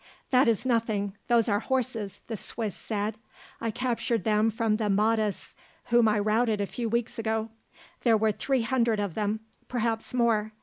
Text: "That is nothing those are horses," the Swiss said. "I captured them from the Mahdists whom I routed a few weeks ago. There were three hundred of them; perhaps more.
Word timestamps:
"That 0.31 0.47
is 0.47 0.65
nothing 0.65 1.15
those 1.27 1.47
are 1.47 1.59
horses," 1.59 2.21
the 2.25 2.35
Swiss 2.35 2.75
said. 2.75 3.17
"I 3.61 3.69
captured 3.69 4.23
them 4.23 4.49
from 4.49 4.77
the 4.77 4.89
Mahdists 4.89 5.53
whom 5.91 6.07
I 6.07 6.17
routed 6.17 6.59
a 6.59 6.65
few 6.65 6.89
weeks 6.89 7.19
ago. 7.19 7.49
There 8.01 8.17
were 8.17 8.31
three 8.31 8.63
hundred 8.63 8.99
of 8.99 9.13
them; 9.13 9.41
perhaps 9.67 10.11
more. 10.11 10.53